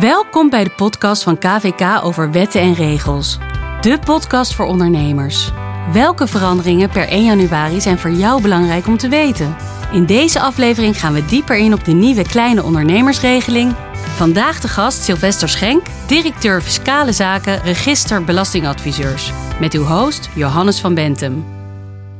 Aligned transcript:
Welkom 0.00 0.50
bij 0.50 0.64
de 0.64 0.70
podcast 0.70 1.22
van 1.22 1.38
KVK 1.38 2.04
over 2.04 2.32
wetten 2.32 2.60
en 2.60 2.74
regels. 2.74 3.38
De 3.80 3.98
podcast 4.04 4.54
voor 4.54 4.66
ondernemers. 4.66 5.50
Welke 5.92 6.26
veranderingen 6.26 6.90
per 6.90 7.08
1 7.08 7.24
januari 7.24 7.80
zijn 7.80 7.98
voor 7.98 8.10
jou 8.10 8.42
belangrijk 8.42 8.86
om 8.86 8.96
te 8.96 9.08
weten? 9.08 9.56
In 9.92 10.06
deze 10.06 10.40
aflevering 10.40 11.00
gaan 11.00 11.12
we 11.12 11.24
dieper 11.24 11.56
in 11.56 11.72
op 11.72 11.84
de 11.84 11.92
nieuwe 11.92 12.22
kleine 12.22 12.62
ondernemersregeling. 12.62 13.74
Vandaag 14.16 14.60
de 14.60 14.68
gast 14.68 15.02
Sylvester 15.02 15.48
Schenk, 15.48 15.86
directeur 16.06 16.62
Fiscale 16.62 17.12
Zaken, 17.12 17.62
Register 17.62 18.24
Belastingadviseurs. 18.24 19.32
Met 19.60 19.74
uw 19.74 19.84
host 19.84 20.28
Johannes 20.34 20.80
van 20.80 20.94
Bentum. 20.94 21.44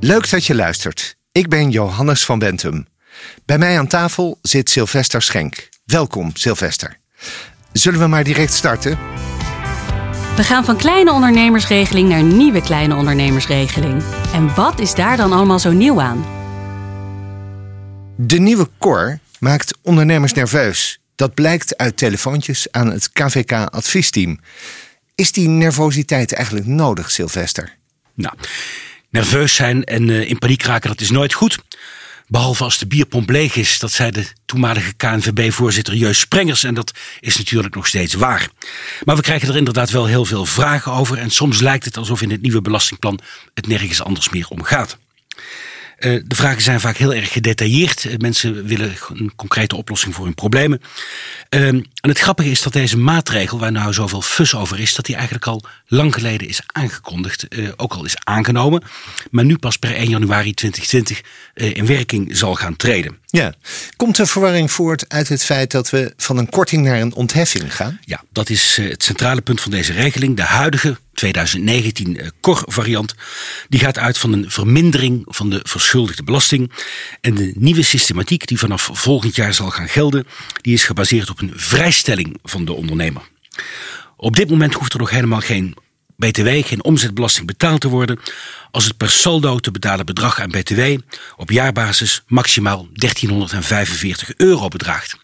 Leuk 0.00 0.30
dat 0.30 0.44
je 0.44 0.54
luistert. 0.54 1.16
Ik 1.32 1.48
ben 1.48 1.70
Johannes 1.70 2.24
van 2.24 2.38
Bentum. 2.38 2.86
Bij 3.44 3.58
mij 3.58 3.78
aan 3.78 3.86
tafel 3.86 4.38
zit 4.42 4.70
Sylvester 4.70 5.22
Schenk. 5.22 5.68
Welkom, 5.84 6.30
Sylvester. 6.34 7.02
Zullen 7.74 8.00
we 8.00 8.06
maar 8.06 8.24
direct 8.24 8.52
starten? 8.52 8.98
We 10.36 10.42
gaan 10.42 10.64
van 10.64 10.76
kleine 10.76 11.12
ondernemersregeling 11.12 12.08
naar 12.08 12.22
nieuwe 12.22 12.60
kleine 12.60 12.94
ondernemersregeling. 12.94 14.02
En 14.32 14.54
wat 14.54 14.80
is 14.80 14.94
daar 14.94 15.16
dan 15.16 15.32
allemaal 15.32 15.58
zo 15.58 15.72
nieuw 15.72 16.00
aan? 16.00 16.24
De 18.16 18.38
nieuwe 18.38 18.68
COR 18.78 19.18
maakt 19.38 19.78
ondernemers 19.82 20.32
nerveus. 20.32 21.00
Dat 21.14 21.34
blijkt 21.34 21.76
uit 21.76 21.96
telefoontjes 21.96 22.66
aan 22.70 22.90
het 22.90 23.12
KVK-adviesteam. 23.12 24.40
Is 25.14 25.32
die 25.32 25.48
nervositeit 25.48 26.32
eigenlijk 26.32 26.66
nodig, 26.66 27.10
Sylvester? 27.10 27.76
Nou, 28.14 28.34
nerveus 29.10 29.54
zijn 29.54 29.84
en 29.84 30.08
uh, 30.08 30.28
in 30.30 30.38
paniek 30.38 30.62
raken, 30.62 30.88
dat 30.88 31.00
is 31.00 31.10
nooit 31.10 31.32
goed. 31.32 31.58
Behalve 32.26 32.64
als 32.64 32.78
de 32.78 32.86
bierpomp 32.86 33.30
leeg 33.30 33.56
is, 33.56 33.78
dat 33.78 33.92
zei 33.92 34.10
de 34.10 34.26
toenmalige 34.44 34.92
KNVB-voorzitter 34.94 35.94
Jeus 35.94 36.18
Sprengers. 36.18 36.64
En 36.64 36.74
dat 36.74 36.92
is 37.20 37.36
natuurlijk 37.36 37.74
nog 37.74 37.86
steeds 37.86 38.14
waar. 38.14 38.48
Maar 39.04 39.16
we 39.16 39.22
krijgen 39.22 39.48
er 39.48 39.56
inderdaad 39.56 39.90
wel 39.90 40.06
heel 40.06 40.24
veel 40.24 40.46
vragen 40.46 40.92
over. 40.92 41.18
En 41.18 41.30
soms 41.30 41.60
lijkt 41.60 41.84
het 41.84 41.96
alsof 41.96 42.22
in 42.22 42.30
het 42.30 42.42
nieuwe 42.42 42.60
belastingplan 42.60 43.20
het 43.54 43.66
nergens 43.66 44.02
anders 44.02 44.28
meer 44.28 44.48
om 44.48 44.62
gaat. 44.62 44.98
Uh, 45.98 46.20
de 46.26 46.34
vragen 46.34 46.62
zijn 46.62 46.80
vaak 46.80 46.96
heel 46.96 47.14
erg 47.14 47.32
gedetailleerd. 47.32 48.04
Uh, 48.04 48.16
mensen 48.16 48.64
willen 48.66 48.94
een 49.14 49.32
concrete 49.36 49.76
oplossing 49.76 50.14
voor 50.14 50.24
hun 50.24 50.34
problemen. 50.34 50.80
Uh, 51.50 51.66
en 51.66 51.88
het 52.00 52.18
grappige 52.18 52.50
is 52.50 52.62
dat 52.62 52.72
deze 52.72 52.98
maatregel, 52.98 53.58
waar 53.58 53.72
nou 53.72 53.92
zoveel 53.92 54.22
fus 54.22 54.54
over 54.54 54.80
is, 54.80 54.94
dat 54.94 55.04
die 55.04 55.14
eigenlijk 55.14 55.46
al 55.46 55.62
lang 55.86 56.14
geleden 56.14 56.48
is 56.48 56.60
aangekondigd. 56.66 57.48
eh, 57.48 57.68
ook 57.76 57.92
al 57.92 58.04
is 58.04 58.16
aangenomen. 58.24 58.82
Maar 59.30 59.44
nu 59.44 59.58
pas 59.58 59.76
per 59.76 59.94
1 59.94 60.08
januari 60.08 60.54
2020 60.54 61.20
eh, 61.54 61.74
in 61.74 61.86
werking 61.86 62.36
zal 62.36 62.54
gaan 62.54 62.76
treden. 62.76 63.18
Ja. 63.34 63.54
Komt 63.96 64.16
de 64.16 64.26
verwarring 64.26 64.72
voort 64.72 65.08
uit 65.08 65.28
het 65.28 65.44
feit 65.44 65.70
dat 65.70 65.90
we 65.90 66.12
van 66.16 66.36
een 66.36 66.48
korting 66.48 66.84
naar 66.84 67.00
een 67.00 67.14
ontheffing 67.14 67.74
gaan? 67.74 67.98
Ja, 68.04 68.22
dat 68.32 68.50
is 68.50 68.78
eh, 68.78 68.88
het 68.88 69.02
centrale 69.02 69.40
punt 69.40 69.60
van 69.60 69.70
deze 69.70 69.92
regeling. 69.92 70.36
De 70.36 70.42
huidige 70.42 70.98
2019 71.14 72.16
uh, 72.16 72.28
COR-variant. 72.40 73.14
Die 73.68 73.80
gaat 73.80 73.98
uit 73.98 74.18
van 74.18 74.32
een 74.32 74.50
vermindering 74.50 75.22
van 75.26 75.50
de 75.50 75.60
verschuldigde 75.62 76.22
belasting. 76.22 76.72
En 77.20 77.34
de 77.34 77.52
nieuwe 77.54 77.82
systematiek 77.82 78.46
die 78.46 78.58
vanaf 78.58 78.90
volgend 78.92 79.34
jaar 79.36 79.54
zal 79.54 79.70
gaan 79.70 79.88
gelden, 79.88 80.26
die 80.60 80.74
is 80.74 80.84
gebaseerd 80.84 81.30
op 81.30 81.40
een 81.40 81.52
vrijstelling 81.54 82.38
van 82.42 82.64
de 82.64 82.72
ondernemer. 82.72 83.22
Op 84.16 84.36
dit 84.36 84.50
moment 84.50 84.74
hoeft 84.74 84.92
er 84.92 84.98
nog 84.98 85.10
helemaal 85.10 85.40
geen 85.40 85.76
BTW, 86.16 86.48
geen 86.48 86.84
omzetbelasting 86.84 87.46
betaald 87.46 87.80
te 87.80 87.88
worden 87.88 88.18
als 88.70 88.84
het 88.84 88.96
per 88.96 89.10
saldo 89.10 89.58
te 89.58 89.70
betalen 89.70 90.06
bedrag 90.06 90.40
aan 90.40 90.50
BTW 90.50 90.80
op 91.36 91.50
jaarbasis 91.50 92.22
maximaal 92.26 92.88
1345 92.92 94.34
euro 94.36 94.68
bedraagt. 94.68 95.16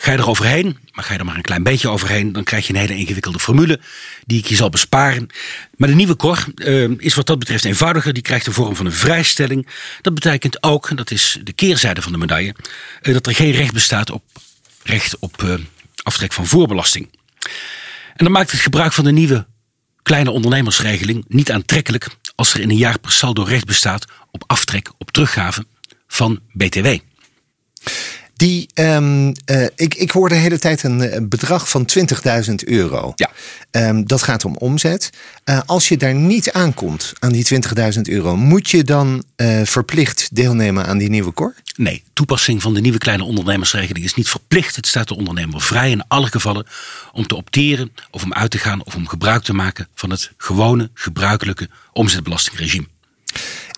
Ga 0.00 0.12
je 0.12 0.18
er 0.18 0.28
overheen, 0.28 0.78
maar 0.92 1.04
ga 1.04 1.12
je 1.12 1.18
er 1.18 1.24
maar 1.24 1.36
een 1.36 1.42
klein 1.42 1.62
beetje 1.62 1.88
overheen, 1.88 2.32
dan 2.32 2.44
krijg 2.44 2.66
je 2.66 2.72
een 2.72 2.78
hele 2.78 2.96
ingewikkelde 2.96 3.38
formule 3.38 3.80
die 4.26 4.38
ik 4.38 4.46
je 4.46 4.54
zal 4.54 4.68
besparen. 4.68 5.26
Maar 5.76 5.88
de 5.88 5.94
nieuwe 5.94 6.14
KOR 6.14 6.44
uh, 6.54 6.90
is 6.96 7.14
wat 7.14 7.26
dat 7.26 7.38
betreft 7.38 7.64
eenvoudiger. 7.64 8.12
Die 8.12 8.22
krijgt 8.22 8.44
de 8.44 8.52
vorm 8.52 8.76
van 8.76 8.86
een 8.86 8.92
vrijstelling. 8.92 9.68
Dat 10.00 10.14
betekent 10.14 10.62
ook, 10.62 10.90
en 10.90 10.96
dat 10.96 11.10
is 11.10 11.38
de 11.44 11.52
keerzijde 11.52 12.02
van 12.02 12.12
de 12.12 12.18
medaille, 12.18 12.54
uh, 13.02 13.14
dat 13.14 13.26
er 13.26 13.34
geen 13.34 13.52
recht 13.52 13.72
bestaat 13.72 14.10
op 14.10 14.22
recht 14.82 15.18
op 15.18 15.42
uh, 15.42 15.54
aftrek 16.02 16.32
van 16.32 16.46
voorbelasting. 16.46 17.08
En 18.16 18.24
dan 18.24 18.32
maakt 18.32 18.50
het 18.50 18.60
gebruik 18.60 18.92
van 18.92 19.04
de 19.04 19.12
nieuwe 19.12 19.46
kleine 20.02 20.30
ondernemersregeling 20.30 21.24
niet 21.28 21.52
aantrekkelijk 21.52 22.08
als 22.34 22.54
er 22.54 22.60
in 22.60 22.70
een 22.70 22.76
jaar 22.76 22.98
per 22.98 23.12
saldo 23.12 23.42
recht 23.42 23.66
bestaat 23.66 24.04
op 24.30 24.44
aftrek 24.46 24.90
op 24.98 25.10
teruggave 25.10 25.66
van 26.06 26.40
BTW. 26.52 26.96
Die, 28.38 28.68
um, 28.74 29.26
uh, 29.26 29.66
ik, 29.76 29.94
ik 29.94 30.10
hoor 30.10 30.28
de 30.28 30.34
hele 30.34 30.58
tijd 30.58 30.82
een 30.82 31.28
bedrag 31.28 31.68
van 31.68 31.88
20.000 32.48 32.54
euro. 32.64 33.12
Ja. 33.14 33.30
Um, 33.70 34.06
dat 34.06 34.22
gaat 34.22 34.44
om 34.44 34.56
omzet. 34.56 35.10
Uh, 35.44 35.60
als 35.66 35.88
je 35.88 35.96
daar 35.96 36.14
niet 36.14 36.52
aankomt 36.52 37.12
aan 37.18 37.32
die 37.32 37.46
20.000 37.94 38.00
euro, 38.02 38.36
moet 38.36 38.70
je 38.70 38.84
dan 38.84 39.24
uh, 39.36 39.60
verplicht 39.64 40.28
deelnemen 40.32 40.86
aan 40.86 40.98
die 40.98 41.08
nieuwe 41.08 41.30
kor? 41.30 41.54
Nee, 41.76 42.02
toepassing 42.12 42.62
van 42.62 42.74
de 42.74 42.80
nieuwe 42.80 42.98
kleine 42.98 43.24
ondernemersregeling 43.24 44.04
is 44.04 44.14
niet 44.14 44.28
verplicht. 44.28 44.76
Het 44.76 44.86
staat 44.86 45.08
de 45.08 45.16
ondernemer 45.16 45.60
vrij 45.60 45.90
in 45.90 46.04
alle 46.08 46.26
gevallen 46.26 46.66
om 47.12 47.26
te 47.26 47.36
opteren 47.36 47.92
of 48.10 48.22
om 48.22 48.32
uit 48.32 48.50
te 48.50 48.58
gaan 48.58 48.84
of 48.84 48.94
om 48.94 49.08
gebruik 49.08 49.42
te 49.42 49.54
maken 49.54 49.88
van 49.94 50.10
het 50.10 50.32
gewone, 50.36 50.90
gebruikelijke 50.94 51.68
omzetbelastingregime. 51.92 52.86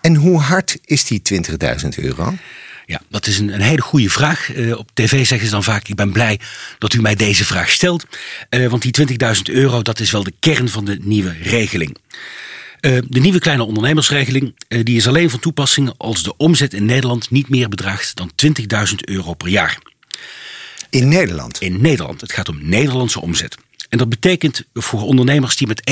En 0.01 0.15
hoe 0.15 0.39
hard 0.39 0.77
is 0.85 1.05
die 1.05 1.21
20.000 1.33 1.87
euro? 1.95 2.33
Ja, 2.91 3.01
dat 3.09 3.27
is 3.27 3.39
een, 3.39 3.53
een 3.53 3.61
hele 3.61 3.81
goede 3.81 4.09
vraag. 4.09 4.55
Uh, 4.55 4.77
op 4.77 4.89
tv 4.93 5.25
zeggen 5.25 5.47
ze 5.47 5.53
dan 5.53 5.63
vaak: 5.63 5.87
Ik 5.87 5.95
ben 5.95 6.11
blij 6.11 6.39
dat 6.77 6.93
u 6.93 7.01
mij 7.01 7.15
deze 7.15 7.45
vraag 7.45 7.69
stelt. 7.69 8.05
Uh, 8.49 8.67
want 8.67 8.81
die 8.81 9.17
20.000 9.35 9.41
euro, 9.43 9.81
dat 9.81 9.99
is 9.99 10.11
wel 10.11 10.23
de 10.23 10.33
kern 10.39 10.69
van 10.69 10.85
de 10.85 10.97
nieuwe 11.01 11.35
regeling. 11.41 11.97
Uh, 12.81 12.97
de 13.07 13.19
nieuwe 13.19 13.39
kleine 13.39 13.63
ondernemersregeling 13.63 14.55
die 14.67 14.97
is 14.97 15.07
alleen 15.07 15.29
van 15.29 15.39
toepassing 15.39 15.93
als 15.97 16.23
de 16.23 16.37
omzet 16.37 16.73
in 16.73 16.85
Nederland 16.85 17.29
niet 17.29 17.49
meer 17.49 17.69
bedraagt 17.69 18.15
dan 18.15 18.31
20.000 18.89 18.95
euro 18.95 19.33
per 19.33 19.47
jaar. 19.47 19.77
In 20.89 21.07
Nederland? 21.07 21.61
In 21.61 21.81
Nederland. 21.81 22.21
Het 22.21 22.31
gaat 22.31 22.49
om 22.49 22.59
Nederlandse 22.61 23.21
omzet. 23.21 23.57
En 23.91 23.97
dat 23.97 24.09
betekent 24.09 24.63
voor 24.73 25.01
ondernemers 25.01 25.55
die 25.55 25.67
met 25.67 25.91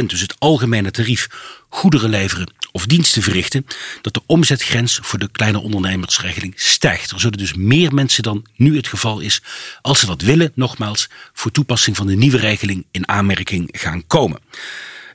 21%, 0.00 0.04
dus 0.06 0.20
het 0.20 0.34
algemene 0.38 0.90
tarief, 0.90 1.28
goederen 1.68 2.10
leveren 2.10 2.52
of 2.72 2.86
diensten 2.86 3.22
verrichten, 3.22 3.66
dat 4.02 4.14
de 4.14 4.22
omzetgrens 4.26 4.98
voor 5.02 5.18
de 5.18 5.28
kleine 5.32 5.60
ondernemersregeling 5.60 6.52
stijgt. 6.56 7.10
Er 7.10 7.20
zullen 7.20 7.38
dus 7.38 7.54
meer 7.54 7.94
mensen 7.94 8.22
dan 8.22 8.46
nu 8.56 8.76
het 8.76 8.86
geval 8.86 9.20
is, 9.20 9.42
als 9.80 10.00
ze 10.00 10.06
dat 10.06 10.22
willen, 10.22 10.52
nogmaals, 10.54 11.08
voor 11.32 11.50
toepassing 11.50 11.96
van 11.96 12.06
de 12.06 12.16
nieuwe 12.16 12.38
regeling 12.38 12.86
in 12.90 13.08
aanmerking 13.08 13.68
gaan 13.72 14.06
komen. 14.06 14.40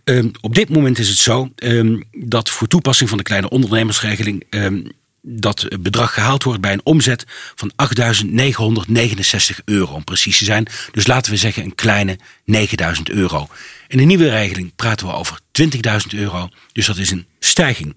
Um, 0.04 0.32
op 0.42 0.56
dit 0.56 0.70
moment 0.70 1.00
is 1.00 1.10
het 1.10 1.18
zo 1.18 1.52
um, 1.56 2.04
dat 2.12 2.50
voor 2.50 2.68
toepassing 2.68 3.10
van 3.10 3.18
de 3.18 3.24
kleine 3.24 3.50
ondernemersregeling 3.50 4.46
um, 4.50 4.92
dat 5.26 5.68
bedrag 5.80 6.14
gehaald 6.14 6.44
wordt 6.44 6.62
bij 6.62 6.74
een 6.74 6.86
omzet 6.86 7.26
van 7.56 7.72
8.969 7.98 9.64
euro, 9.66 9.94
om 9.94 10.04
precies 10.04 10.38
te 10.38 10.46
zijn. 10.46 10.68
Dus 10.92 11.08
laten 11.08 11.32
we 11.32 11.38
zeggen 11.38 11.64
een 11.64 11.76
kleine 11.76 12.18
9.000 12.52 13.02
euro. 13.04 13.48
In 13.88 13.98
de 13.98 14.04
nieuwe 14.04 14.30
regeling 14.30 14.76
praten 14.76 15.08
we 15.08 15.14
over 15.14 15.40
20.000 15.62 16.20
euro, 16.20 16.50
dus 16.72 16.86
dat 16.86 16.98
is 16.98 17.12
een 17.12 17.28
stijging. 17.40 17.96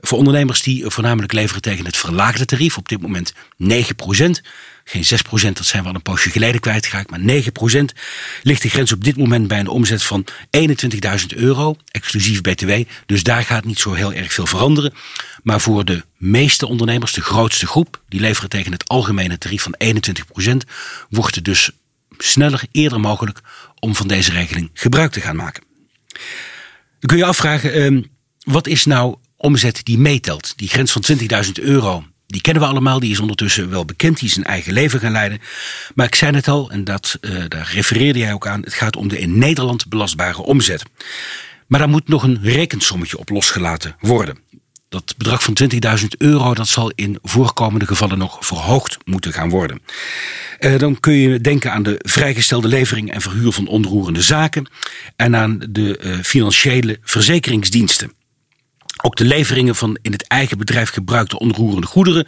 Voor 0.00 0.18
ondernemers 0.18 0.62
die 0.62 0.84
voornamelijk 0.86 1.32
leveren 1.32 1.62
tegen 1.62 1.84
het 1.84 1.96
verlaagde 1.96 2.44
tarief, 2.44 2.76
op 2.76 2.88
dit 2.88 3.00
moment 3.00 3.32
9% 3.32 3.36
geen 4.88 5.04
6% 5.04 5.52
dat 5.52 5.66
zijn 5.66 5.82
we 5.82 5.88
al 5.88 5.94
een 5.94 6.02
poosje 6.02 6.30
geleden 6.30 6.60
kwijtgeraakt, 6.60 7.10
maar 7.10 7.20
9% 7.20 7.24
ligt 8.42 8.62
de 8.62 8.68
grens 8.68 8.92
op 8.92 9.04
dit 9.04 9.16
moment 9.16 9.48
bij 9.48 9.60
een 9.60 9.68
omzet 9.68 10.02
van 10.02 10.26
21.000 10.58 11.26
euro, 11.26 11.76
exclusief 11.90 12.40
BTW. 12.40 12.72
Dus 13.06 13.22
daar 13.22 13.42
gaat 13.42 13.64
niet 13.64 13.78
zo 13.78 13.92
heel 13.92 14.12
erg 14.12 14.32
veel 14.32 14.46
veranderen. 14.46 14.94
Maar 15.42 15.60
voor 15.60 15.84
de 15.84 16.04
meeste 16.16 16.66
ondernemers, 16.66 17.12
de 17.12 17.20
grootste 17.20 17.66
groep, 17.66 18.00
die 18.08 18.20
leveren 18.20 18.50
tegen 18.50 18.72
het 18.72 18.88
algemene 18.88 19.38
tarief 19.38 19.62
van 19.62 19.76
21% 19.84 20.56
wordt 21.08 21.34
het 21.34 21.44
dus 21.44 21.70
sneller, 22.18 22.62
eerder 22.72 23.00
mogelijk 23.00 23.40
om 23.78 23.94
van 23.94 24.08
deze 24.08 24.30
regeling 24.30 24.70
gebruik 24.74 25.12
te 25.12 25.20
gaan 25.20 25.36
maken. 25.36 25.64
Dan 26.98 27.08
kun 27.08 27.16
je 27.16 27.24
afvragen, 27.24 27.72
eh, 27.72 28.02
wat 28.38 28.66
is 28.66 28.84
nou 28.84 29.16
omzet 29.36 29.80
die 29.84 29.98
meetelt? 29.98 30.52
Die 30.56 30.68
grens 30.68 30.92
van 30.92 31.02
20.000 31.02 31.58
euro, 31.58 32.04
die 32.26 32.40
kennen 32.40 32.62
we 32.62 32.68
allemaal, 32.68 33.00
die 33.00 33.10
is 33.10 33.20
ondertussen 33.20 33.70
wel 33.70 33.84
bekend, 33.84 34.18
die 34.18 34.28
is 34.28 34.36
een 34.36 34.44
eigen 34.44 34.72
leven 34.72 35.00
gaan 35.00 35.12
leiden. 35.12 35.40
Maar 35.94 36.06
ik 36.06 36.14
zei 36.14 36.34
het 36.34 36.48
al, 36.48 36.70
en 36.70 36.84
dat, 36.84 37.18
uh, 37.20 37.44
daar 37.48 37.70
refereerde 37.72 38.18
jij 38.18 38.32
ook 38.32 38.46
aan, 38.46 38.60
het 38.60 38.74
gaat 38.74 38.96
om 38.96 39.08
de 39.08 39.18
in 39.18 39.38
Nederland 39.38 39.88
belastbare 39.88 40.42
omzet. 40.42 40.82
Maar 41.66 41.78
daar 41.80 41.88
moet 41.88 42.08
nog 42.08 42.22
een 42.22 42.38
rekensommetje 42.42 43.18
op 43.18 43.28
losgelaten 43.28 43.96
worden. 44.00 44.38
Dat 44.96 45.14
bedrag 45.16 45.42
van 45.42 45.56
20.000 46.00 46.06
euro 46.18 46.54
dat 46.54 46.68
zal 46.68 46.92
in 46.94 47.18
voorkomende 47.22 47.86
gevallen 47.86 48.18
nog 48.18 48.36
verhoogd 48.46 48.96
moeten 49.04 49.32
gaan 49.32 49.48
worden. 49.48 49.82
Uh, 50.60 50.78
dan 50.78 51.00
kun 51.00 51.12
je 51.12 51.40
denken 51.40 51.72
aan 51.72 51.82
de 51.82 51.94
vrijgestelde 51.98 52.68
levering 52.68 53.12
en 53.12 53.20
verhuur 53.20 53.52
van 53.52 53.66
onroerende 53.68 54.22
zaken 54.22 54.66
en 55.16 55.36
aan 55.36 55.58
de 55.70 56.00
uh, 56.02 56.18
financiële 56.22 56.98
verzekeringsdiensten. 57.02 58.12
Ook 59.02 59.16
de 59.16 59.24
leveringen 59.24 59.74
van 59.76 59.98
in 60.02 60.12
het 60.12 60.26
eigen 60.26 60.58
bedrijf 60.58 60.90
gebruikte 60.90 61.38
onroerende 61.38 61.86
goederen, 61.86 62.26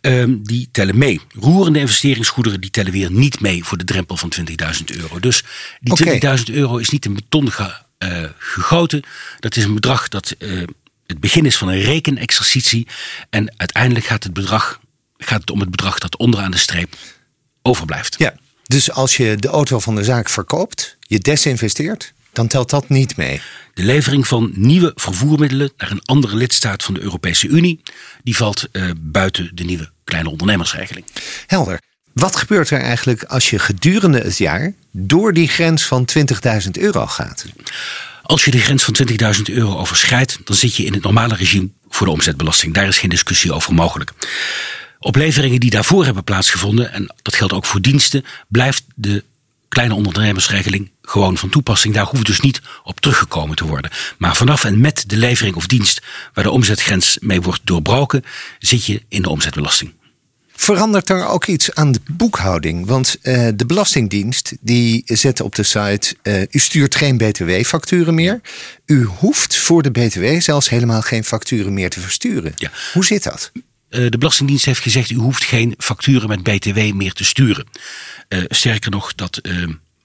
ehm, 0.00 0.36
die 0.42 0.68
tellen 0.72 0.98
mee. 0.98 1.20
Roerende 1.40 1.78
investeringsgoederen, 1.78 2.60
die 2.60 2.70
tellen 2.70 2.92
weer 2.92 3.10
niet 3.10 3.40
mee 3.40 3.64
voor 3.64 3.78
de 3.78 3.84
drempel 3.84 4.16
van 4.16 4.28
20.000 4.28 4.96
euro. 4.96 5.20
Dus 5.20 5.42
die 5.80 5.92
Oké. 5.92 6.02
20.000 6.38 6.42
euro 6.54 6.76
is 6.76 6.88
niet 6.90 7.04
in 7.04 7.14
beton 7.14 7.50
ge- 7.52 7.80
eh, 7.98 8.24
gegoten. 8.38 9.02
Dat 9.40 9.56
is 9.56 9.64
een 9.64 9.74
bedrag 9.74 10.08
dat 10.08 10.30
eh, 10.38 10.62
het 11.06 11.20
begin 11.20 11.46
is 11.46 11.56
van 11.56 11.68
een 11.68 11.80
rekenexercitie. 11.80 12.86
En 13.30 13.54
uiteindelijk 13.56 14.06
gaat 14.06 14.22
het, 14.22 14.32
bedrag, 14.32 14.80
gaat 15.18 15.40
het 15.40 15.50
om 15.50 15.60
het 15.60 15.70
bedrag 15.70 15.98
dat 15.98 16.16
onderaan 16.16 16.50
de 16.50 16.56
streep 16.56 16.96
overblijft. 17.62 18.14
Ja. 18.18 18.34
Dus 18.62 18.90
als 18.90 19.16
je 19.16 19.36
de 19.36 19.48
auto 19.48 19.78
van 19.78 19.94
de 19.94 20.04
zaak 20.04 20.28
verkoopt, 20.28 20.96
je 21.00 21.18
desinvesteert, 21.18 22.12
dan 22.32 22.48
telt 22.48 22.70
dat 22.70 22.88
niet 22.88 23.16
mee. 23.16 23.40
De 23.74 23.82
levering 23.82 24.28
van 24.28 24.52
nieuwe 24.54 24.92
vervoermiddelen 24.94 25.72
naar 25.76 25.90
een 25.90 26.02
andere 26.04 26.36
lidstaat 26.36 26.82
van 26.82 26.94
de 26.94 27.00
Europese 27.00 27.48
Unie, 27.48 27.80
die 28.22 28.36
valt 28.36 28.68
eh, 28.72 28.90
buiten 28.96 29.50
de 29.54 29.64
nieuwe 29.64 29.90
kleine 30.04 30.30
ondernemersregeling. 30.30 31.06
Helder. 31.46 31.80
Wat 32.12 32.36
gebeurt 32.36 32.70
er 32.70 32.80
eigenlijk 32.80 33.24
als 33.24 33.50
je 33.50 33.58
gedurende 33.58 34.18
het 34.18 34.38
jaar 34.38 34.74
door 34.90 35.32
die 35.32 35.48
grens 35.48 35.84
van 35.84 36.08
20.000 36.64 36.70
euro 36.70 37.06
gaat? 37.06 37.46
Als 38.22 38.44
je 38.44 38.50
de 38.50 38.58
grens 38.58 38.84
van 38.84 38.96
20.000 39.36 39.42
euro 39.42 39.76
overschrijdt, 39.76 40.38
dan 40.44 40.56
zit 40.56 40.76
je 40.76 40.84
in 40.84 40.92
het 40.92 41.02
normale 41.02 41.34
regime 41.34 41.68
voor 41.88 42.06
de 42.06 42.12
omzetbelasting. 42.12 42.74
Daar 42.74 42.88
is 42.88 42.98
geen 42.98 43.10
discussie 43.10 43.52
over 43.52 43.74
mogelijk. 43.74 44.12
Op 44.98 45.16
leveringen 45.16 45.60
die 45.60 45.70
daarvoor 45.70 46.04
hebben 46.04 46.24
plaatsgevonden, 46.24 46.92
en 46.92 47.14
dat 47.22 47.34
geldt 47.34 47.52
ook 47.52 47.64
voor 47.64 47.80
diensten, 47.80 48.24
blijft 48.48 48.84
de 48.94 49.24
kleine 49.68 49.94
ondernemersregeling 49.94 50.90
gewoon 51.02 51.36
van 51.36 51.48
toepassing. 51.48 51.94
Daar 51.94 52.06
hoeft 52.06 52.26
dus 52.26 52.40
niet 52.40 52.60
op 52.84 53.00
teruggekomen 53.00 53.56
te 53.56 53.64
worden. 53.64 53.90
Maar 54.18 54.36
vanaf 54.36 54.64
en 54.64 54.80
met 54.80 55.04
de 55.06 55.16
levering 55.16 55.56
of 55.56 55.66
dienst 55.66 56.02
waar 56.32 56.44
de 56.44 56.50
omzetgrens 56.50 57.18
mee 57.20 57.40
wordt 57.40 57.60
doorbroken, 57.64 58.24
zit 58.58 58.86
je 58.86 59.02
in 59.08 59.22
de 59.22 59.28
omzetbelasting. 59.28 59.92
Verandert 60.54 61.10
er 61.10 61.26
ook 61.26 61.46
iets 61.46 61.74
aan 61.74 61.92
de 61.92 62.00
boekhouding? 62.10 62.86
Want 62.86 63.16
eh, 63.22 63.48
de 63.54 63.66
Belastingdienst 63.66 64.52
die 64.60 65.02
zet 65.06 65.40
op 65.40 65.54
de 65.54 65.62
site: 65.62 66.16
eh, 66.22 66.40
u 66.50 66.58
stuurt 66.58 66.94
geen 66.94 67.16
BTW-facturen 67.16 68.14
meer. 68.14 68.40
U 68.86 69.04
hoeft 69.04 69.56
voor 69.56 69.82
de 69.82 69.90
BTW 69.90 70.40
zelfs 70.40 70.68
helemaal 70.68 71.02
geen 71.02 71.24
facturen 71.24 71.74
meer 71.74 71.90
te 71.90 72.00
versturen. 72.00 72.52
Ja. 72.56 72.70
Hoe 72.92 73.04
zit 73.04 73.22
dat? 73.22 73.52
Eh, 73.88 74.10
de 74.10 74.18
Belastingdienst 74.18 74.64
heeft 74.64 74.80
gezegd: 74.80 75.10
u 75.10 75.16
hoeft 75.16 75.44
geen 75.44 75.74
facturen 75.78 76.28
met 76.28 76.42
BTW 76.42 76.92
meer 76.92 77.12
te 77.12 77.24
sturen. 77.24 77.66
Sterker 78.48 78.90
nog, 78.90 79.14
dat 79.14 79.40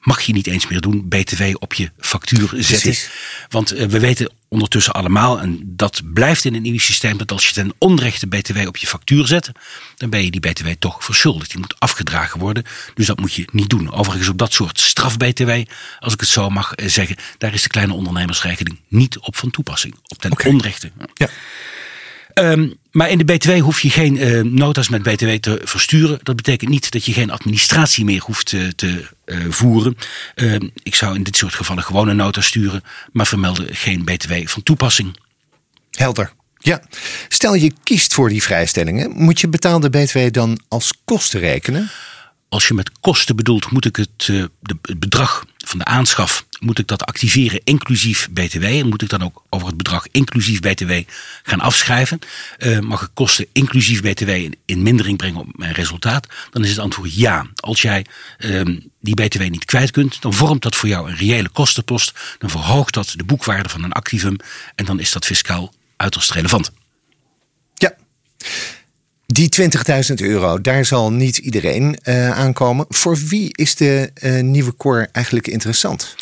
mag 0.08 0.22
je 0.22 0.34
niet 0.34 0.48
eens 0.48 0.68
meer 0.68 0.82
doen, 0.82 1.08
BTW 1.08 1.44
op 1.60 1.74
je 1.74 1.92
factuur 2.00 2.48
zetten. 2.48 2.80
Precies. 2.80 3.10
Want 3.50 3.72
eh, 3.72 3.86
we 3.86 4.00
weten 4.00 4.32
ondertussen 4.48 4.94
allemaal, 4.94 5.40
en 5.40 5.62
dat 5.66 6.02
blijft 6.14 6.46
in 6.46 6.54
het 6.54 6.62
nieuwe 6.62 6.80
systeem, 6.80 7.18
dat 7.18 7.32
als 7.32 7.48
je 7.48 7.54
ten 7.54 7.74
onrechte 7.78 8.28
BTW 8.28 8.68
op 8.68 8.78
je 8.78 8.88
factuur 8.88 9.28
zet, 9.28 9.52
dan 9.96 10.10
ben 10.10 10.24
je 10.24 10.32
die 10.32 10.40
BTW 10.40 10.68
toch 10.80 11.04
verschuldigd. 11.04 11.50
Die 11.50 11.60
moet 11.60 11.80
afgedragen 11.80 12.40
worden, 12.40 12.64
dus 12.94 13.06
dat 13.06 13.20
moet 13.20 13.34
je 13.34 13.48
niet 13.52 13.70
doen. 13.70 13.92
Overigens, 13.92 14.30
op 14.30 14.38
dat 14.38 14.54
soort 14.54 14.80
straf-BTW, 14.80 15.52
als 16.00 16.14
ik 16.14 16.20
het 16.20 16.30
zo 16.30 16.50
mag 16.50 16.74
eh, 16.74 16.88
zeggen, 16.90 17.16
daar 17.38 17.54
is 17.54 17.62
de 17.62 17.70
kleine 17.70 17.94
ondernemersregeling 17.94 18.80
niet 18.88 19.20
op 19.20 19.36
van 19.36 19.52
toepassing. 19.52 19.96
Op 20.08 20.18
ten 20.18 20.46
onrechte. 20.46 20.92
Ja. 21.14 21.30
Ehm, 22.38 22.70
maar 22.92 23.10
in 23.10 23.18
de 23.18 23.24
BTW 23.24 23.60
hoef 23.60 23.80
je 23.80 23.90
geen 23.90 24.18
eh, 24.18 24.42
nota's 24.42 24.90
met 24.90 25.04
BTW 25.04 25.30
te 25.30 25.62
versturen. 25.64 26.20
Dat 26.24 26.36
betekent 26.36 26.70
niet 26.70 26.92
dat 26.92 27.06
je 27.06 27.14
geen 27.14 27.32
administratie 27.32 28.06
meer 28.06 28.22
hoeft 28.22 28.54
eh, 28.54 28.68
te 28.76 29.08
eh, 29.26 29.38
voeren. 29.50 29.98
Ehm, 30.36 30.68
ik 30.84 30.96
zou 30.96 31.16
in 31.16 31.24
dit 31.24 31.38
soort 31.38 31.54
gevallen 31.54 31.84
gewoon 31.84 32.08
een 32.08 32.16
nota 32.16 32.42
sturen, 32.42 32.84
maar 33.12 33.28
vermelden 33.28 33.76
geen 33.76 34.04
BTW 34.04 34.34
van 34.46 34.64
toepassing. 34.64 35.18
Helder. 35.92 36.32
Ja. 36.58 36.82
Stel 37.28 37.54
je 37.54 37.74
kiest 37.84 38.14
voor 38.14 38.30
die 38.30 38.44
vrijstellingen, 38.44 39.12
moet 39.12 39.40
je 39.40 39.48
betaalde 39.48 39.90
BTW 39.90 40.32
dan 40.32 40.60
als 40.68 40.94
kosten 41.06 41.40
rekenen? 41.40 41.90
Als 42.50 42.68
je 42.68 42.74
met 42.74 43.00
kosten 43.00 43.36
bedoelt, 43.36 43.72
moet 43.72 43.86
ik 43.86 43.96
het, 43.96 44.10
eh, 44.18 44.44
de, 44.60 44.78
het 44.82 45.00
bedrag 45.00 45.46
van 45.58 45.80
de 45.80 45.86
aanschaf 45.86 46.46
moet 46.60 46.80
ik 46.80 46.88
dat 46.88 47.06
activeren 47.06 47.62
inclusief 47.64 48.30
BTW. 48.32 48.64
En 48.64 48.88
moet 48.88 49.02
ik 49.02 49.10
dan 49.10 49.24
ook 49.24 49.44
over 49.50 49.68
het 49.68 49.78
bedrag 49.78 50.08
inclusief 50.12 50.60
BTW 50.60 50.92
gaan 51.44 51.60
afschrijven. 51.60 52.20
Eh, 52.58 52.80
mag 52.80 53.02
ik 53.02 53.10
kosten 53.14 53.48
inclusief 53.52 54.02
BTW 54.02 54.30
in, 54.30 54.56
in 54.66 54.82
mindering 54.82 55.18
brengen 55.18 55.40
op 55.40 55.58
mijn 55.58 55.74
resultaat? 55.74 56.28
Dan 56.52 56.64
is 56.64 56.70
het 56.70 56.80
antwoord 56.80 57.16
ja. 57.16 57.46
Als 57.56 57.82
jij 57.82 58.06
ehm, 58.38 58.80
die 59.00 59.14
BTW 59.14 59.50
niet 59.50 59.66
kwijt 59.66 59.92
kunt, 59.92 60.22
dan 60.22 60.34
vormt 60.34 60.62
dat 60.62 60.76
voor 60.76 60.90
jou 60.90 61.10
een 61.10 61.18
reële 61.18 61.50
kostenpost. 61.50 62.14
Dan 62.38 62.50
verhoogt 62.50 62.94
dat 62.94 63.14
de 63.16 63.24
boekwaarde 63.24 63.70
van 63.70 63.84
een 63.84 63.92
activum. 63.92 64.36
En 64.76 64.86
dan 64.86 65.00
is 65.00 65.12
dat 65.12 65.26
fiscaal 65.26 65.74
uiterst 65.96 66.32
relevant. 66.32 66.72
Ja. 67.74 67.96
Die 69.34 69.50
20.000 70.10 70.14
euro, 70.16 70.62
daar 70.62 70.86
zal 70.86 71.12
niet 71.12 71.38
iedereen 71.38 71.98
eh, 72.02 72.32
aankomen. 72.32 72.86
Voor 72.90 73.18
wie 73.18 73.50
is 73.58 73.76
de 73.76 74.12
eh, 74.14 74.42
nieuwe 74.42 74.76
core 74.76 75.10
eigenlijk 75.12 75.48
interessant? 75.48 76.16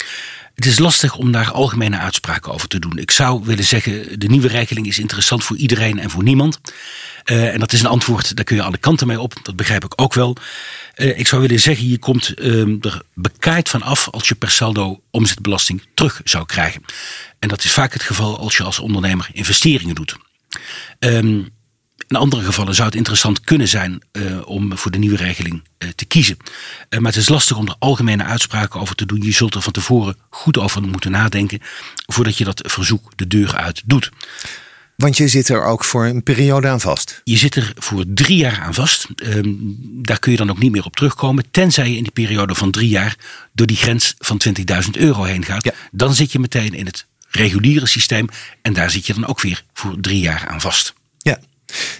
Het 0.55 0.65
is 0.65 0.79
lastig 0.79 1.15
om 1.17 1.31
daar 1.31 1.51
algemene 1.51 1.97
uitspraken 1.97 2.53
over 2.53 2.67
te 2.67 2.79
doen. 2.79 2.97
Ik 2.97 3.11
zou 3.11 3.43
willen 3.43 3.63
zeggen, 3.63 4.19
de 4.19 4.27
nieuwe 4.27 4.47
regeling 4.47 4.87
is 4.87 4.99
interessant 4.99 5.43
voor 5.43 5.57
iedereen 5.57 5.99
en 5.99 6.09
voor 6.09 6.23
niemand. 6.23 6.59
Eh, 7.23 7.53
en 7.53 7.59
dat 7.59 7.73
is 7.73 7.79
een 7.79 7.87
antwoord, 7.87 8.35
daar 8.35 8.45
kun 8.45 8.55
je 8.55 8.61
alle 8.61 8.77
kanten 8.77 9.07
mee 9.07 9.19
op. 9.19 9.33
Dat 9.43 9.55
begrijp 9.55 9.83
ik 9.83 10.01
ook 10.01 10.13
wel. 10.13 10.37
Ik 10.95 11.27
zou 11.27 11.41
willen 11.41 11.59
zeggen, 11.59 11.89
je 11.89 11.99
komt 11.99 12.33
ehm, 12.33 12.75
er 12.81 13.01
bekaaid 13.13 13.69
van 13.69 13.81
af 13.81 14.09
als 14.09 14.27
je 14.27 14.35
per 14.35 14.51
saldo 14.51 15.01
omzetbelasting 15.11 15.83
terug 15.93 16.21
zou 16.23 16.45
krijgen. 16.45 16.81
En 17.39 17.47
dat 17.47 17.63
is 17.63 17.71
vaak 17.71 17.93
het 17.93 18.03
geval 18.03 18.37
als 18.37 18.57
je 18.57 18.63
als 18.63 18.79
ondernemer 18.79 19.29
investeringen 19.33 19.95
doet. 19.95 20.15
Ehm, 20.99 21.41
in 22.07 22.15
andere 22.15 22.43
gevallen 22.43 22.75
zou 22.75 22.87
het 22.87 22.97
interessant 22.97 23.41
kunnen 23.41 23.67
zijn 23.67 24.01
eh, 24.11 24.47
om 24.47 24.77
voor 24.77 24.91
de 24.91 24.97
nieuwe 24.97 25.15
regeling 25.15 25.63
eh, 25.77 25.89
te 25.89 26.05
kiezen. 26.05 26.37
Eh, 26.89 26.99
maar 26.99 27.11
het 27.11 27.21
is 27.21 27.29
lastig 27.29 27.57
om 27.57 27.67
er 27.67 27.75
algemene 27.79 28.23
uitspraken 28.23 28.79
over 28.79 28.95
te 28.95 29.05
doen. 29.05 29.21
Je 29.21 29.31
zult 29.31 29.55
er 29.55 29.61
van 29.61 29.73
tevoren 29.73 30.17
goed 30.29 30.57
over 30.57 30.81
moeten 30.81 31.11
nadenken 31.11 31.61
voordat 32.05 32.37
je 32.37 32.43
dat 32.43 32.61
verzoek 32.65 33.11
de 33.15 33.27
deur 33.27 33.55
uit 33.55 33.81
doet. 33.85 34.11
Want 34.95 35.17
je 35.17 35.27
zit 35.27 35.49
er 35.49 35.63
ook 35.63 35.83
voor 35.83 36.05
een 36.05 36.23
periode 36.23 36.67
aan 36.67 36.81
vast. 36.81 37.21
Je 37.23 37.37
zit 37.37 37.55
er 37.55 37.73
voor 37.75 38.03
drie 38.07 38.37
jaar 38.37 38.59
aan 38.59 38.73
vast. 38.73 39.07
Ehm, 39.15 39.49
daar 39.81 40.19
kun 40.19 40.31
je 40.31 40.37
dan 40.37 40.49
ook 40.49 40.59
niet 40.59 40.71
meer 40.71 40.85
op 40.85 40.95
terugkomen. 40.95 41.51
Tenzij 41.51 41.89
je 41.89 41.97
in 41.97 42.03
die 42.03 42.11
periode 42.11 42.55
van 42.55 42.71
drie 42.71 42.89
jaar 42.89 43.15
door 43.53 43.67
die 43.67 43.77
grens 43.77 44.15
van 44.17 44.37
20.000 44.37 44.97
euro 44.97 45.23
heen 45.23 45.45
gaat. 45.45 45.63
Ja. 45.63 45.73
Dan 45.91 46.13
zit 46.13 46.31
je 46.31 46.39
meteen 46.39 46.73
in 46.73 46.85
het 46.85 47.05
reguliere 47.29 47.87
systeem. 47.87 48.27
En 48.61 48.73
daar 48.73 48.91
zit 48.91 49.05
je 49.05 49.13
dan 49.13 49.25
ook 49.25 49.41
weer 49.41 49.63
voor 49.73 49.99
drie 49.99 50.19
jaar 50.19 50.47
aan 50.47 50.61
vast. 50.61 50.93
Ja. 51.17 51.39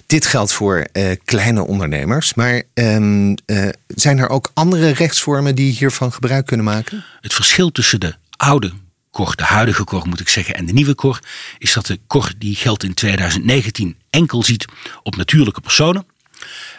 Dit 0.06 0.26
geldt 0.26 0.54
voor 0.54 0.88
eh, 0.92 1.12
kleine 1.26 1.68
ondernemers. 1.68 2.34
Maar 2.34 2.64
ehm, 2.74 3.36
eh, 3.46 3.68
zijn 3.88 4.18
er 4.18 4.30
ook 4.30 4.52
andere 4.54 4.90
rechtsvormen 4.90 5.56
die 5.56 5.72
hiervan 5.72 6.14
gebruik 6.14 6.46
kunnen 6.46 6.66
maken? 6.66 7.04
Het 7.22 7.34
verschil 7.34 7.72
tussen 7.72 8.00
de 8.00 8.16
oude 8.38 8.72
kor, 9.12 9.36
de 9.36 9.44
huidige 9.44 9.84
kor 9.84 10.08
moet 10.08 10.20
ik 10.20 10.30
zeggen, 10.30 10.56
en 10.56 10.66
de 10.66 10.74
nieuwe 10.74 10.96
kor, 10.96 11.20
is 11.58 11.74
dat 11.74 11.86
de 11.86 12.00
kor 12.08 12.32
die 12.38 12.56
geldt 12.56 12.84
in 12.84 12.94
2019 12.94 13.98
enkel 14.10 14.44
ziet 14.44 14.66
op 15.04 15.16
natuurlijke 15.16 15.62
personen. 15.62 16.06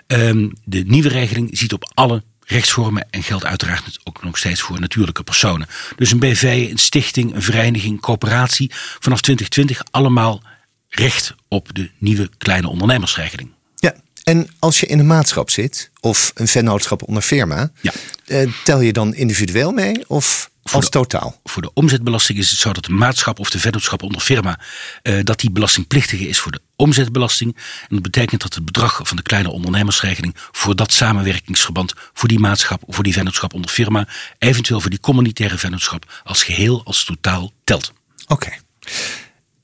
Ehm, 0.06 0.48
de 0.64 0.82
nieuwe 0.86 1.08
regeling 1.08 1.58
ziet 1.58 1.72
op 1.72 1.90
alle 1.94 2.22
rechtsvormen 2.46 3.06
en 3.10 3.22
geldt 3.22 3.44
uiteraard 3.44 3.98
ook 4.04 4.22
nog 4.24 4.38
steeds 4.38 4.60
voor 4.60 4.80
natuurlijke 4.80 5.22
personen. 5.22 5.66
Dus 5.96 6.12
een 6.12 6.18
BV, 6.18 6.68
een 6.70 6.78
stichting, 6.78 7.34
een 7.34 7.42
vereniging, 7.42 8.00
coöperatie, 8.00 8.70
vanaf 8.98 9.20
2020 9.20 9.82
allemaal 9.90 10.42
recht 10.88 11.34
op 11.48 11.74
de 11.74 11.90
nieuwe 11.98 12.30
kleine 12.38 12.68
ondernemersregeling. 12.68 13.50
Ja. 13.76 13.94
En 14.24 14.48
als 14.58 14.80
je 14.80 14.86
in 14.86 14.98
een 14.98 15.06
maatschap 15.06 15.50
zit 15.50 15.90
of 16.00 16.30
een 16.34 16.48
vennootschap 16.48 17.02
onder 17.02 17.22
firma, 17.22 17.70
Ja. 17.80 17.92
eh, 18.26 18.50
tel 18.64 18.80
je 18.80 18.92
dan 18.92 19.14
individueel 19.14 19.72
mee 19.72 20.08
of 20.08 20.50
als 20.62 20.84
de- 20.84 20.90
totaal? 20.90 21.40
Voor 21.44 21.62
de 21.62 21.70
omzetbelasting 21.74 22.38
is 22.38 22.50
het 22.50 22.58
zo 22.58 22.72
dat 22.72 22.84
de 22.84 22.92
maatschap 22.92 23.38
of 23.38 23.50
de 23.50 23.58
vennootschap 23.58 24.02
onder 24.02 24.20
firma 24.20 24.60
eh, 25.02 25.18
dat 25.22 25.40
die 25.40 25.50
belastingplichtige 25.50 26.28
is 26.28 26.38
voor 26.38 26.52
de 26.52 26.60
omzetbelasting. 26.76 27.56
En 27.80 27.86
dat 27.88 28.02
betekent 28.02 28.40
dat 28.42 28.54
het 28.54 28.64
bedrag 28.64 29.00
van 29.02 29.16
de 29.16 29.22
kleine 29.22 29.50
ondernemersregeling 29.50 30.34
voor 30.52 30.76
dat 30.76 30.92
samenwerkingsverband, 30.92 31.92
voor 32.12 32.28
die 32.28 32.38
maatschap 32.38 32.82
of 32.86 32.94
voor 32.94 33.04
die 33.04 33.12
vennootschap 33.12 33.54
onder 33.54 33.70
firma, 33.70 34.08
eventueel 34.38 34.80
voor 34.80 34.90
die 34.90 35.00
communitaire 35.00 35.58
vennootschap 35.58 36.20
als 36.24 36.42
geheel, 36.42 36.84
als 36.84 37.04
totaal 37.04 37.52
telt. 37.64 37.92
Oké. 38.26 38.52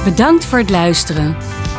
Bedankt 0.04 0.46
voor 0.46 0.60
het 0.60 0.70
luisteren. 0.70 1.36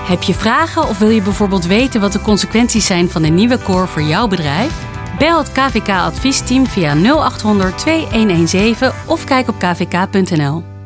Heb 0.08 0.22
je 0.22 0.34
vragen 0.34 0.88
of 0.88 0.98
wil 0.98 1.10
je 1.10 1.22
bijvoorbeeld 1.22 1.66
weten 1.66 2.00
wat 2.00 2.12
de 2.12 2.20
consequenties 2.20 2.86
zijn 2.86 3.10
van 3.10 3.22
een 3.22 3.34
nieuwe 3.34 3.62
core 3.62 3.86
voor 3.86 4.02
jouw 4.02 4.26
bedrijf? 4.26 4.72
Bel 5.18 5.38
het 5.38 5.52
KVK 5.52 5.88
adviesteam 5.88 6.66
via 6.66 6.94
0800 6.94 7.78
2117 7.78 8.92
of 9.06 9.24
kijk 9.24 9.48
op 9.48 9.58
kvk.nl. 9.58 10.77